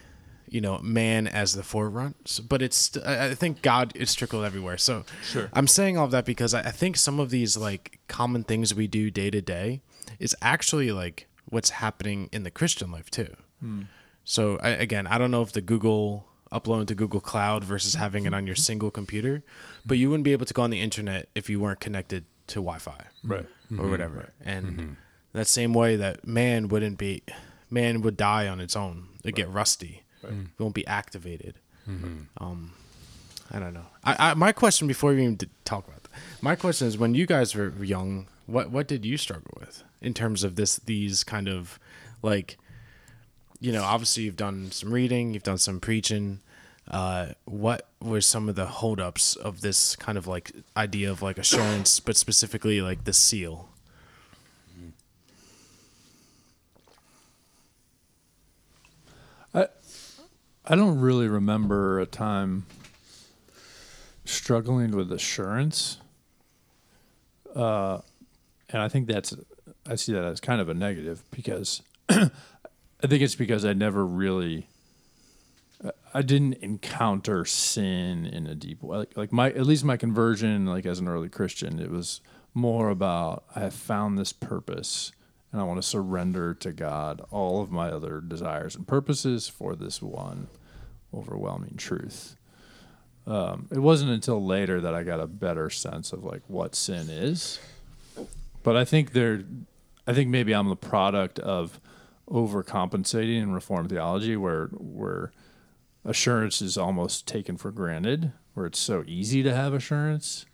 [0.50, 2.42] you know, man as the forefront.
[2.50, 4.78] But it's I think God is trickled everywhere.
[4.78, 5.50] So Sure.
[5.54, 8.76] I'm saying all of that because I I think some of these like common things
[8.76, 9.80] we do day to day
[10.20, 13.34] is actually like what's happening in the Christian life too.
[13.62, 13.84] Hmm.
[14.26, 18.26] So I, again, I don't know if the Google upload to Google Cloud versus having
[18.26, 18.62] it on your mm-hmm.
[18.62, 19.44] single computer,
[19.86, 22.56] but you wouldn't be able to go on the internet if you weren't connected to
[22.56, 23.40] Wi-Fi Right.
[23.40, 23.92] or mm-hmm.
[23.92, 24.32] whatever.
[24.44, 24.94] And mm-hmm.
[25.34, 27.24] that same way that man wouldn't be,
[27.70, 29.10] man would die on its own.
[29.24, 30.04] It'd get rusty.
[30.24, 31.56] It won't be activated.
[32.38, 32.74] Um,
[33.52, 33.86] I don't know.
[34.04, 37.26] I, I my question before we even talk about that, my question is: when you
[37.26, 41.48] guys were young, what what did you struggle with in terms of this these kind
[41.48, 41.80] of
[42.22, 42.58] like
[43.60, 46.40] you know, obviously you've done some reading, you've done some preaching.
[46.90, 51.38] Uh, what were some of the holdups of this kind of like idea of like
[51.38, 53.70] assurance, but specifically like the seal?
[59.54, 59.68] I
[60.66, 62.66] I don't really remember a time
[64.28, 65.98] struggling with assurance.
[67.56, 68.00] Uh,
[68.70, 69.36] and I think that's,
[69.86, 71.82] I see that as kind of a negative because
[73.04, 74.68] I think it's because I never really,
[76.14, 78.98] I didn't encounter sin in a deep way.
[78.98, 82.22] Like, like my, at least my conversion, like as an early Christian, it was
[82.54, 85.12] more about I have found this purpose
[85.52, 89.76] and I want to surrender to God all of my other desires and purposes for
[89.76, 90.48] this one
[91.14, 92.36] overwhelming truth.
[93.26, 97.10] Um, it wasn't until later that I got a better sense of like what sin
[97.10, 97.60] is.
[98.64, 99.44] But I think there,
[100.06, 101.80] I think maybe I'm the product of
[102.30, 105.32] overcompensating in reform theology, where where
[106.06, 110.46] assurance is almost taken for granted, where it's so easy to have assurance.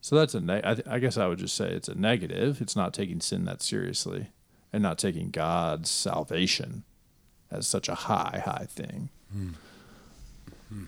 [0.00, 2.60] So that's a ne- I, th- I guess I would just say it's a negative.
[2.60, 4.26] It's not taking sin that seriously,
[4.70, 6.84] and not taking God's salvation
[7.50, 9.08] as such a high high thing.
[9.32, 9.48] Hmm.
[10.68, 10.84] Hmm.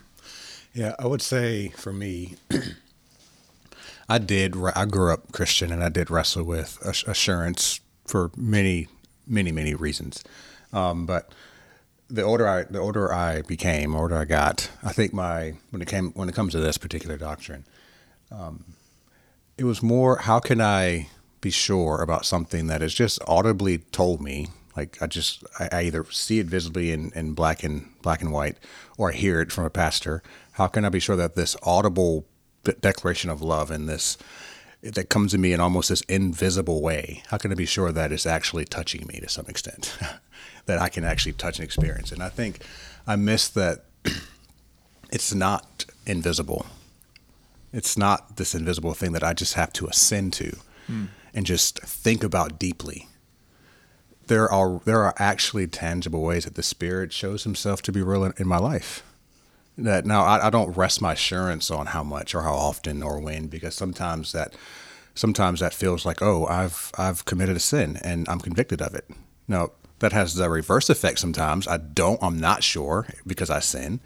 [0.75, 2.35] Yeah, I would say for me,
[4.09, 4.55] I did.
[4.75, 8.89] I grew up Christian, and I did wrestle with assurance for many,
[9.27, 10.23] many, many reasons.
[10.73, 11.33] Um, but
[12.09, 15.89] the older I, the older I became, older I got, I think my when it
[15.89, 17.65] came when it comes to this particular doctrine,
[18.31, 18.65] um,
[19.59, 21.09] it was more how can I
[21.41, 25.83] be sure about something that is just audibly told me like i just i, I
[25.83, 28.57] either see it visibly in, in black and black and white
[28.97, 32.27] or i hear it from a pastor how can i be sure that this audible
[32.81, 34.19] declaration of love and this
[34.95, 37.23] that comes to me in almost this invisible way.
[37.29, 39.97] How can i be sure that it's actually touching me to some extent?
[40.67, 42.11] That i can actually touch and experience.
[42.11, 42.59] And i think
[43.07, 43.85] i miss that
[45.13, 46.67] it's not invisible.
[47.73, 51.05] It's not this invisible thing that I just have to ascend to hmm.
[51.35, 53.09] and just think about deeply.
[54.29, 58.25] There are there are actually tangible ways that the Spirit shows Himself to be real
[58.25, 59.03] in, in my life.
[59.79, 63.21] That now I, I don't rest my assurance on how much or how often or
[63.21, 64.55] when because sometimes that
[65.15, 69.05] sometimes that feels like oh I've I've committed a sin and I'm convicted of it.
[69.49, 71.67] No, that has the reverse effect sometimes.
[71.67, 74.01] I don't, I'm not sure because I sin,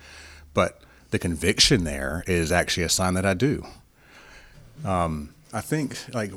[0.54, 0.80] but
[1.11, 3.64] the conviction there is actually a sign that I do.
[4.85, 6.33] Um, I think like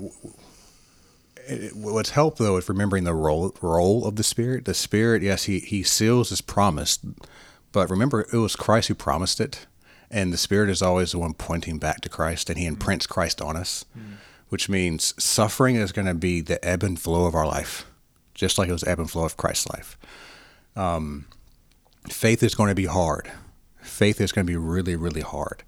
[1.73, 4.65] what's helped though is remembering the role role of the Spirit.
[4.65, 6.99] The Spirit, yes, he he seals his promise,
[7.73, 9.65] but remember it was Christ who promised it,
[10.09, 13.41] and the Spirit is always the one pointing back to Christ, and He imprints Christ
[13.41, 13.83] on us,
[14.47, 17.85] which means suffering is going to be the ebb and flow of our life,
[18.33, 19.97] just like it was ebb and flow of Christ's life.
[20.75, 21.25] Um,
[22.09, 23.31] faith is going to be hard.
[23.81, 25.63] Faith is going to be really, really hard.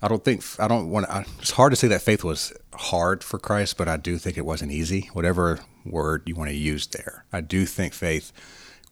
[0.00, 1.06] I don't think I don't want.
[1.06, 4.36] to It's hard to say that faith was hard for Christ, but I do think
[4.36, 5.10] it wasn't easy.
[5.12, 8.32] Whatever word you want to use there, I do think faith.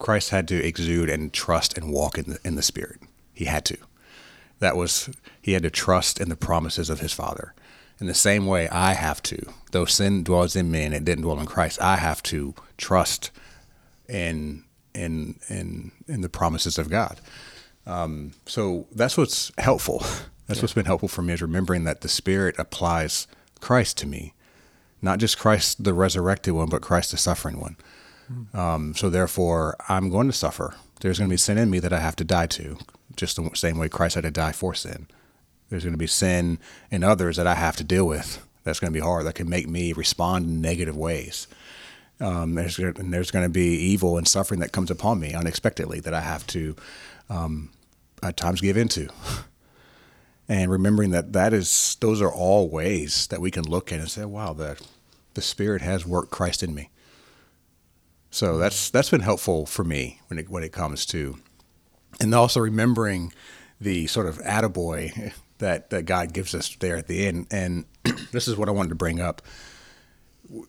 [0.01, 2.99] Christ had to exude and trust and walk in the in the Spirit.
[3.33, 3.77] He had to.
[4.57, 7.53] That was he had to trust in the promises of his Father.
[7.99, 9.39] In the same way, I have to.
[9.71, 13.29] Though sin dwells in me and it didn't dwell in Christ, I have to trust
[14.09, 14.63] in
[14.95, 17.21] in in in the promises of God.
[17.85, 20.03] Um, so that's what's helpful.
[20.47, 23.25] That's what's been helpful for me is remembering that the Spirit applies
[23.61, 24.33] Christ to me,
[25.01, 27.77] not just Christ the resurrected one, but Christ the suffering one.
[28.53, 30.75] Um, so therefore, I'm going to suffer.
[30.99, 32.77] There's going to be sin in me that I have to die to,
[33.15, 35.07] just the same way Christ had to die for sin.
[35.69, 36.59] There's going to be sin
[36.91, 38.45] in others that I have to deal with.
[38.63, 39.25] That's going to be hard.
[39.25, 41.47] That can make me respond in negative ways.
[42.19, 45.99] Um, there's and there's going to be evil and suffering that comes upon me unexpectedly
[46.01, 46.75] that I have to
[47.29, 47.71] um,
[48.21, 49.09] at times give into.
[50.49, 54.11] And remembering that that is those are all ways that we can look at and
[54.11, 54.77] say, "Wow, the
[55.33, 56.89] the Spirit has worked Christ in me."
[58.31, 61.37] So that's that's been helpful for me when it when it comes to,
[62.19, 63.33] and also remembering
[63.79, 67.47] the sort of attaboy that that God gives us there at the end.
[67.51, 67.85] And
[68.31, 69.41] this is what I wanted to bring up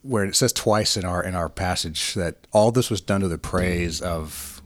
[0.03, 3.29] where it says twice in our in our passage that all this was done to
[3.29, 4.61] the praise of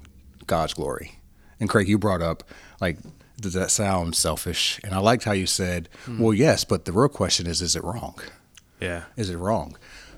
[0.46, 1.20] God's glory.
[1.60, 2.44] And Craig, you brought up
[2.80, 2.98] like,
[3.40, 4.80] does that sound selfish?
[4.84, 6.18] And I liked how you said, hmm.
[6.18, 8.18] well, yes, but the real question is, is it wrong?
[8.80, 9.04] Yeah.
[9.16, 9.76] Is it wrong?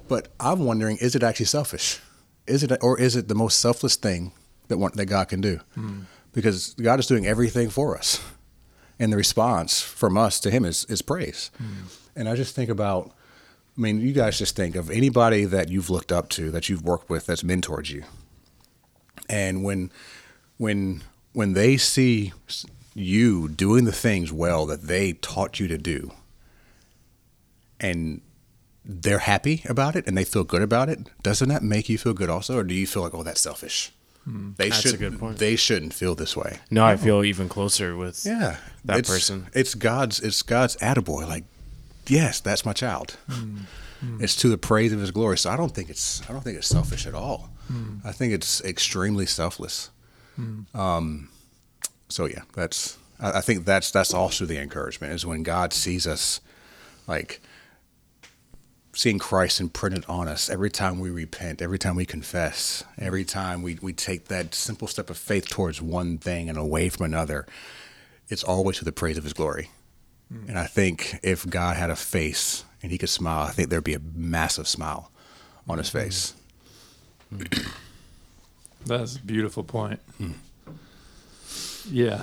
[0.09, 2.01] But I'm wondering, is it actually selfish?
[2.49, 4.33] Is it, or is it the most selfless thing
[4.69, 5.61] that one, that God can do?
[5.75, 6.01] Hmm.
[6.33, 8.21] Because God is doing everything for us,
[8.99, 11.51] and the response from us to Him is is praise.
[11.59, 11.87] Hmm.
[12.17, 13.13] And I just think about,
[13.77, 16.85] I mean, you guys just think of anybody that you've looked up to, that you've
[16.85, 18.05] worked with, that's mentored you,
[19.29, 19.91] and when
[20.59, 22.33] when when they see
[22.95, 26.13] you doing the things well that they taught you to do,
[27.81, 28.21] and
[28.89, 32.15] they're happy about it and they feel good about it, doesn't that make you feel
[32.15, 33.93] good also, or do you feel like, oh, that's selfish?
[34.25, 34.53] Hmm.
[34.57, 34.99] They That's a should.
[34.99, 35.39] good point.
[35.39, 36.59] They shouldn't feel this way.
[36.71, 39.47] No, I feel even closer with Yeah, that it's, person.
[39.55, 40.21] It's God's.
[40.21, 41.27] It's God's attaboy.
[41.27, 41.45] Like,
[42.07, 43.17] yes, that's my child.
[43.31, 43.59] Hmm.
[44.01, 44.23] Hmm.
[44.23, 45.39] It's to the praise of His glory.
[45.39, 46.21] So I don't think it's.
[46.29, 47.51] I don't think it's selfish at all.
[48.05, 49.91] I think it's extremely selfless.
[50.75, 51.29] Um,
[52.09, 52.99] so yeah, that's.
[53.21, 56.41] I, I think that's that's also the encouragement is when God sees us,
[57.07, 57.41] like
[58.95, 63.63] seeing Christ imprinted on us every time we repent, every time we confess, every time
[63.63, 67.47] we, we take that simple step of faith towards one thing and away from another,
[68.29, 69.71] it's always to the praise of his glory.
[70.33, 70.49] Hmm.
[70.49, 73.85] And I think if God had a face and he could smile, I think there'd
[73.85, 75.11] be a massive smile
[75.69, 75.99] on his hmm.
[75.99, 76.35] face.
[77.31, 77.43] Hmm.
[78.87, 80.01] That's a beautiful point.
[81.91, 82.23] Yeah,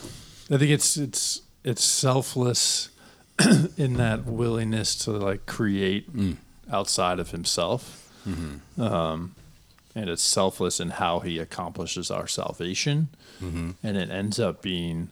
[0.49, 2.89] I think it's it's it's selfless
[3.77, 6.07] in that willingness to like create
[6.71, 8.81] outside of himself, mm-hmm.
[8.81, 9.35] um,
[9.93, 13.09] and it's selfless in how he accomplishes our salvation,
[13.41, 13.71] mm-hmm.
[13.83, 15.09] and it ends up being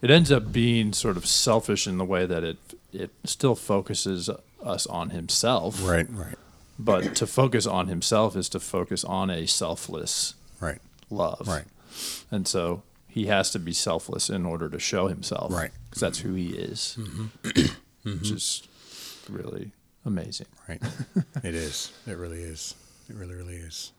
[0.00, 2.58] it ends up being sort of selfish in the way that it
[2.92, 4.30] it still focuses
[4.62, 6.34] us on himself, Right, right,
[6.78, 11.46] But to focus on himself is to focus on a selfless right, love.
[11.46, 11.64] right.
[12.30, 15.52] And so he has to be selfless in order to show himself.
[15.52, 15.70] Right.
[15.88, 16.96] Because that's who he is.
[16.98, 17.62] Mm-hmm.
[18.04, 18.62] Which is
[19.28, 19.72] really
[20.04, 20.46] amazing.
[20.68, 20.82] Right.
[21.42, 21.92] it is.
[22.06, 22.74] It really is.
[23.08, 23.92] It really, really is.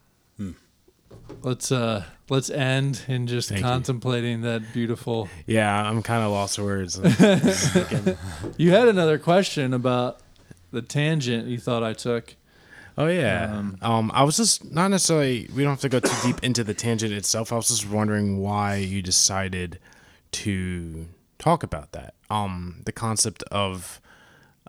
[1.42, 3.66] Let's uh let's end in just Thank you.
[3.66, 6.98] contemplating that beautiful Yeah, I'm kind of lost words.
[8.56, 10.20] You had another question about
[10.70, 12.36] the tangent you thought I took.
[12.96, 13.52] Oh yeah.
[13.52, 15.48] Um, Um, I was just not necessarily.
[15.54, 17.52] We don't have to go too deep into the tangent itself.
[17.52, 19.78] I was just wondering why you decided
[20.32, 21.08] to
[21.38, 22.14] talk about that.
[22.28, 24.00] Um, the concept of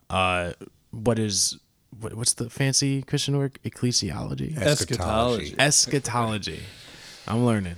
[0.09, 0.53] uh,
[0.91, 1.57] what is
[1.99, 3.59] what, what's the fancy Christian word?
[3.65, 4.57] Ecclesiology.
[4.57, 5.55] Eschatology.
[5.59, 6.59] Eschatology.
[7.27, 7.75] I'm learning.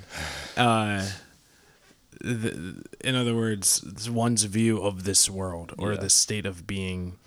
[0.56, 1.08] Uh,
[2.22, 6.00] the, in other words, it's one's view of this world or Yeah.
[6.00, 7.18] the state of being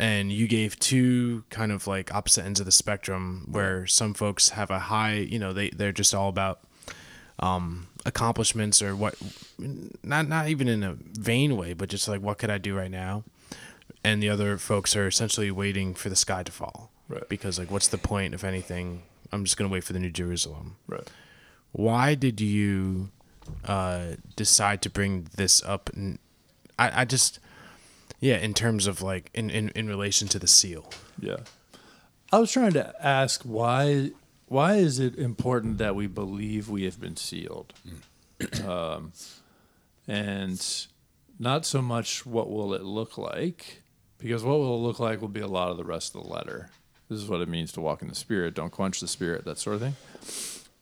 [0.00, 4.50] and you gave two kind of like opposite ends of the spectrum where some folks
[4.50, 6.60] have a high, you know, they they're just all about
[7.40, 9.14] um accomplishments or what
[10.02, 12.90] not not even in a vain way, but just like what could I do right
[12.90, 13.24] now?
[14.04, 16.90] And the other folks are essentially waiting for the sky to fall.
[17.08, 17.28] Right.
[17.28, 19.02] Because like what's the point if anything?
[19.32, 21.06] I'm just going to wait for the New Jerusalem Right.
[21.72, 23.10] why did you
[23.64, 25.90] uh, decide to bring this up?
[25.94, 26.18] And
[26.78, 27.38] I, I just,
[28.20, 30.90] yeah, in terms of like in, in, in relation to the seal.
[31.20, 31.38] Yeah.
[32.32, 34.12] I was trying to ask why
[34.46, 37.74] why is it important that we believe we have been sealed?
[38.66, 39.12] um,
[40.06, 40.86] and
[41.38, 43.82] not so much what will it look like,
[44.18, 46.70] because what will look like will be a lot of the rest of the letter.
[47.08, 49.58] This is what it means to walk in the spirit, don't quench the spirit, that
[49.58, 49.96] sort of thing.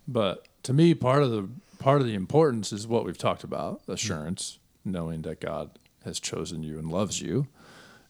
[0.08, 3.82] But to me, part of the part of the importance is what we've talked about,
[3.86, 5.70] assurance, knowing that God
[6.04, 7.48] has chosen you and loves you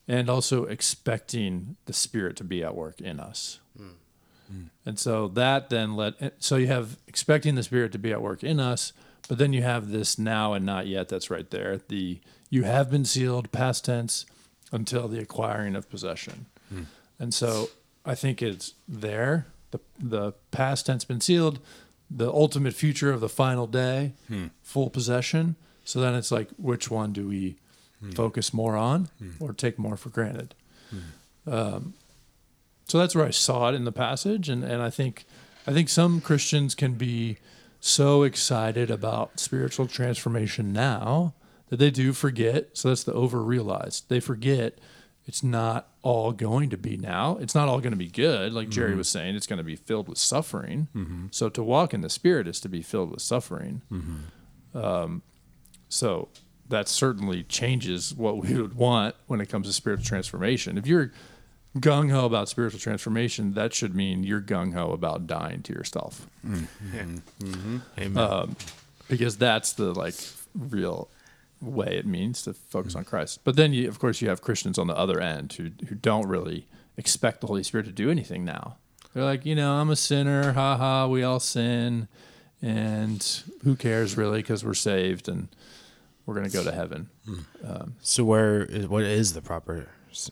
[0.07, 4.63] and also expecting the spirit to be at work in us hmm.
[4.85, 8.21] and so that then let eh, so you have expecting the spirit to be at
[8.21, 8.93] work in us
[9.27, 12.19] but then you have this now and not yet that's right there the
[12.49, 14.25] you have been sealed past tense
[14.71, 16.45] until the acquiring of possession.
[16.69, 16.83] Hmm.
[17.19, 17.69] And so
[18.05, 19.47] i think it's there.
[19.71, 21.59] The the past tense been sealed.
[22.09, 24.47] The ultimate future of the final day hmm.
[24.61, 25.55] full possession.
[25.83, 27.57] So then it's like which one do we
[28.01, 28.11] hmm.
[28.11, 29.09] focus more on
[29.39, 30.53] or take more for granted?
[31.47, 31.93] Um,
[32.87, 35.25] so that's where I saw it in the passage, and, and I think
[35.65, 37.37] I think some Christians can be
[37.79, 41.33] so excited about spiritual transformation now
[41.69, 42.69] that they do forget.
[42.73, 44.09] So that's the over realized.
[44.09, 44.79] They forget
[45.25, 47.37] it's not all going to be now.
[47.41, 48.53] It's not all going to be good.
[48.53, 48.99] Like Jerry mm-hmm.
[48.99, 50.87] was saying, it's going to be filled with suffering.
[50.95, 51.27] Mm-hmm.
[51.31, 53.81] So to walk in the Spirit is to be filled with suffering.
[53.91, 54.77] Mm-hmm.
[54.77, 55.21] Um,
[55.89, 56.29] so
[56.69, 60.77] that certainly changes what we would want when it comes to spiritual transformation.
[60.77, 61.11] If you're
[61.77, 66.27] gung ho about spiritual transformation, that should mean you're gung ho about dying to yourself,
[67.99, 68.17] Amen.
[68.17, 68.55] um,
[69.09, 70.15] because that's the like
[70.55, 71.09] real
[71.61, 72.97] way it means to focus mm.
[72.97, 73.41] on Christ.
[73.43, 76.27] But then, you, of course, you have Christians on the other end who who don't
[76.27, 78.77] really expect the Holy Spirit to do anything now.
[79.13, 82.07] They're like, you know, I'm a sinner, ha ha, we all sin,
[82.61, 85.47] and who cares really because we're saved and
[86.25, 87.09] we're gonna go to heaven.
[87.25, 87.39] Hmm.
[87.65, 90.29] Um, so where is, what is the proper s-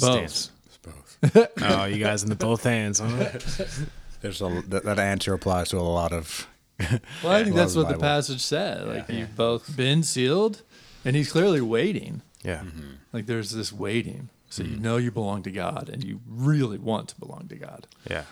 [0.00, 0.12] both.
[0.12, 0.50] stance?
[0.66, 1.48] It's both.
[1.62, 3.30] Oh, you guys in the both hands, huh?
[4.20, 6.48] There's a that, that answer applies to a lot of.
[6.78, 6.98] Well, I
[7.44, 8.00] think Love that's the what the Bible.
[8.00, 8.86] passage said.
[8.86, 10.62] Like you've both been sealed,
[11.04, 12.22] and he's clearly waiting.
[12.42, 12.60] Yeah.
[12.60, 12.90] Mm-hmm.
[13.12, 14.82] Like there's this waiting, so you mm-hmm.
[14.82, 18.24] know you belong to God, and you really want to belong to God Yeah.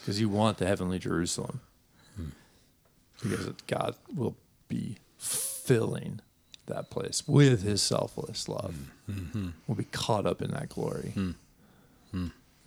[0.00, 1.60] because you want the heavenly Jerusalem,
[2.18, 2.30] mm.
[3.22, 4.36] because God will
[4.68, 6.20] be filling
[6.66, 8.74] that place with His selfless love.
[9.10, 9.14] Mm.
[9.14, 9.48] Mm-hmm.
[9.66, 11.12] We'll be caught up in that glory.
[11.16, 11.34] Mm.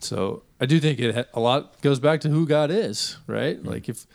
[0.03, 3.63] So I do think it a lot goes back to who God is, right?
[3.63, 4.05] Like if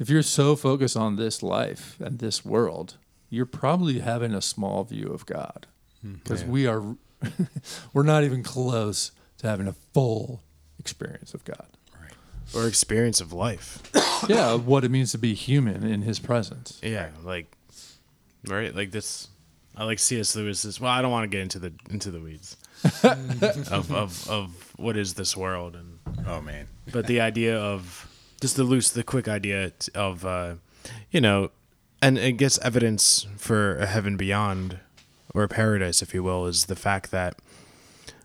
[0.00, 2.96] if you're so focused on this life and this world,
[3.28, 5.66] you're probably having a small view of God
[6.00, 6.14] hmm.
[6.14, 6.96] because we are
[7.92, 10.42] we're not even close to having a full
[10.78, 11.66] experience of God.
[12.52, 13.80] Or experience of life.
[14.28, 16.80] yeah, of what it means to be human in His presence.
[16.82, 17.46] Yeah, like
[18.44, 19.28] right, like this.
[19.76, 20.34] I like C.S.
[20.34, 20.80] Lewis's.
[20.80, 22.56] Well, I don't want to get into the into the weeds
[23.04, 26.66] of, of of what is this world, and Oh man.
[26.90, 28.09] but the idea of
[28.40, 30.54] just the loose, the quick idea of uh,
[31.10, 31.50] you know,
[32.00, 34.78] and it gets evidence for a heaven beyond
[35.34, 37.36] or a paradise, if you will, is the fact that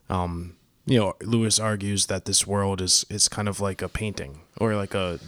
[0.09, 0.55] um,
[0.86, 4.76] you know, Lewis argues that this world is is kind of like a painting or
[4.76, 5.20] like a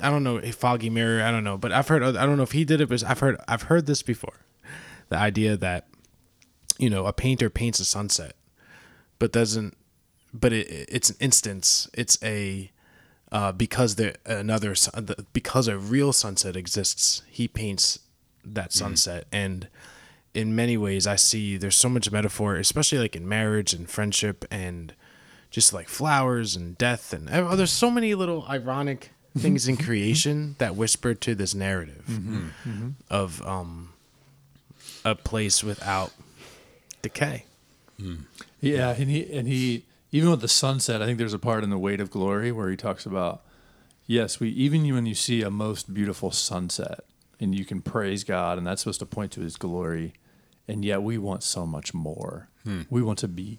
[0.00, 1.22] I don't know a foggy mirror.
[1.22, 3.20] I don't know, but I've heard I don't know if he did it, but I've
[3.20, 4.40] heard I've heard this before.
[5.08, 5.86] The idea that
[6.78, 8.34] you know a painter paints a sunset,
[9.18, 9.76] but doesn't.
[10.34, 11.88] But it, it's an instance.
[11.94, 12.70] It's a
[13.32, 14.74] uh, because there another
[15.32, 17.22] because a real sunset exists.
[17.28, 17.98] He paints
[18.44, 18.78] that mm-hmm.
[18.78, 19.68] sunset, and
[20.34, 24.44] in many ways, I see there's so much metaphor, especially like in marriage and friendship
[24.50, 24.92] and
[25.50, 29.40] just like flowers and death and oh, there's so many little ironic mm-hmm.
[29.40, 29.86] things in mm-hmm.
[29.86, 32.52] creation that whisper to this narrative
[33.08, 33.94] of um
[35.04, 36.12] a place without
[37.00, 37.44] decay.
[38.00, 38.24] Mm.
[38.60, 39.84] Yeah, and he and he
[40.16, 42.70] even with the sunset, I think there's a part in the weight of glory where
[42.70, 43.42] he talks about
[44.06, 47.00] yes, we even when you see a most beautiful sunset
[47.40, 50.14] and you can praise God and that's supposed to point to his glory,
[50.68, 52.48] and yet we want so much more.
[52.64, 52.82] Hmm.
[52.88, 53.58] We want to be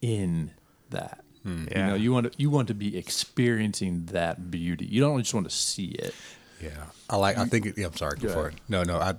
[0.00, 0.52] in
[0.90, 1.24] that.
[1.42, 1.62] Hmm.
[1.64, 1.86] You Yeah.
[1.88, 4.86] know, you want to you want to be experiencing that beauty.
[4.86, 6.14] You don't just want to see it.
[6.62, 7.36] Yeah, I like.
[7.36, 7.66] I think.
[7.66, 8.16] It, yeah, I'm sorry.
[8.18, 8.54] Go for it.
[8.68, 8.96] No, no.
[8.98, 9.14] I,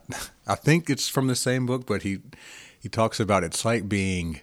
[0.47, 2.17] I think it's from the same book, but he,
[2.79, 4.41] he talks about it's like being,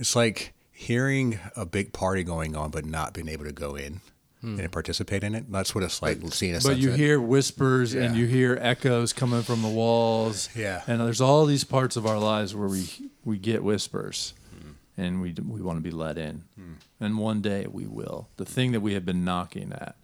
[0.00, 0.52] it's like
[0.84, 4.00] hearing a big party going on but not being able to go in
[4.40, 4.60] hmm.
[4.60, 5.50] and participate in it.
[5.50, 9.42] That's what it's like seeing a But you hear whispers and you hear echoes coming
[9.42, 10.48] from the walls.
[10.54, 10.82] Yeah.
[10.86, 12.86] And there's all these parts of our lives where we
[13.24, 14.72] we get whispers, hmm.
[14.96, 16.74] and we we want to be let in, hmm.
[17.00, 18.28] and one day we will.
[18.36, 19.96] The thing that we have been knocking at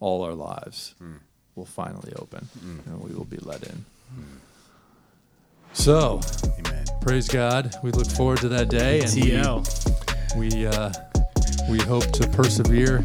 [0.00, 0.94] all our lives
[1.54, 2.48] will finally open,
[2.86, 3.84] and we will be let in.
[5.72, 6.20] So
[6.58, 6.84] Amen.
[7.00, 7.74] praise God.
[7.82, 10.90] We look forward to that day, and we- we uh,
[11.68, 13.04] we hope to persevere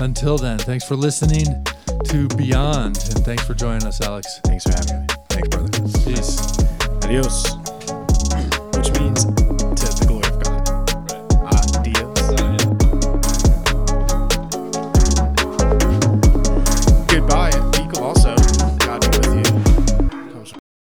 [0.00, 0.58] until then.
[0.58, 1.64] Thanks for listening
[2.04, 4.40] to Beyond, and thanks for joining us, Alex.
[4.44, 5.06] Thanks for having me.
[5.30, 5.70] Thanks, brother.
[6.04, 6.58] Peace.
[7.04, 7.54] Adios.
[8.76, 9.24] Which means